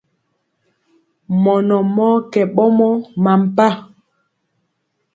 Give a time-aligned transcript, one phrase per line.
[1.43, 2.87] Mɔnɔ mɔɔ kɛ ɓɔmɔ
[3.23, 3.67] mampa.